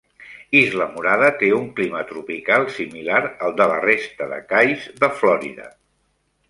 [0.59, 5.71] Islamorada té un clima tropical similar al de la resta de cais de Florida.